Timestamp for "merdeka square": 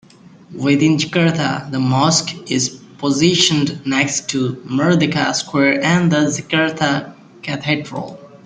4.67-5.83